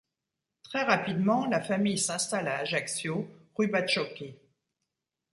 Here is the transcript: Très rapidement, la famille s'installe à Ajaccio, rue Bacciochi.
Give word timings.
Très 0.63 0.81
rapidement, 0.81 1.45
la 1.45 1.61
famille 1.61 1.99
s'installe 1.99 2.47
à 2.47 2.57
Ajaccio, 2.61 3.29
rue 3.53 3.67
Bacciochi. 3.67 4.33